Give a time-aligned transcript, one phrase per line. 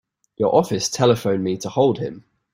[0.37, 2.23] Your office telephoned me to hold him.